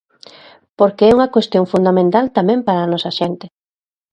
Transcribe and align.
Porque 0.79 1.03
é 1.05 1.11
unha 1.17 1.31
cuestión 1.35 1.65
fundamental 1.73 2.25
tamén 2.37 2.59
para 2.67 2.81
a 2.83 2.89
nosa 2.93 3.11
xente. 3.19 3.45